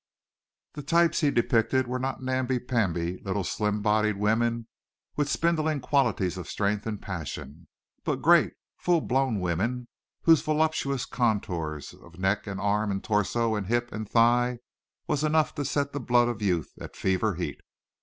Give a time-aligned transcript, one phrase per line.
[0.73, 4.67] The types he depicted were not namby pamby little slim bodied women
[5.15, 7.67] with spindling qualities of strength and passion,
[8.03, 9.87] but great, full blown women
[10.23, 14.57] whose voluptuous contour of neck and arms and torso and hip and thigh
[15.05, 17.59] was enough to set the blood of youth at fever heat.